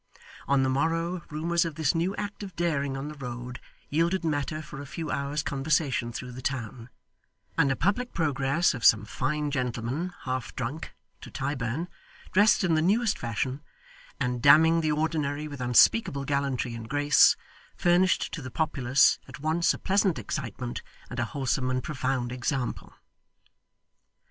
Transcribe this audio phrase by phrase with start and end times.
[0.47, 4.59] On the morrow, rumours of this new act of daring on the road yielded matter
[4.59, 6.89] for a few hours' conversation through the town,
[7.55, 11.87] and a Public Progress of some fine gentleman (half drunk) to Tyburn,
[12.31, 13.61] dressed in the newest fashion,
[14.19, 17.35] and damning the ordinary with unspeakable gallantry and grace,
[17.75, 20.81] furnished to the populace, at once a pleasant excitement
[21.11, 22.91] and a wholesome and profound example.